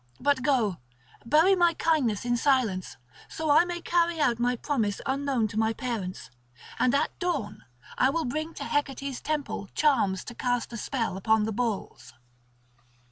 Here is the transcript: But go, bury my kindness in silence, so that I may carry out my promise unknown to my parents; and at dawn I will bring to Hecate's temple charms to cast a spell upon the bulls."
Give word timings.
But 0.19 0.41
go, 0.41 0.77
bury 1.27 1.53
my 1.55 1.75
kindness 1.75 2.25
in 2.25 2.35
silence, 2.35 2.97
so 3.29 3.45
that 3.45 3.51
I 3.61 3.65
may 3.65 3.81
carry 3.81 4.19
out 4.19 4.39
my 4.39 4.55
promise 4.55 4.99
unknown 5.05 5.47
to 5.49 5.59
my 5.59 5.73
parents; 5.73 6.31
and 6.79 6.95
at 6.95 7.19
dawn 7.19 7.65
I 7.99 8.09
will 8.09 8.25
bring 8.25 8.55
to 8.55 8.63
Hecate's 8.63 9.21
temple 9.21 9.69
charms 9.75 10.23
to 10.23 10.33
cast 10.33 10.73
a 10.73 10.77
spell 10.77 11.17
upon 11.17 11.43
the 11.45 11.51
bulls." 11.53 12.15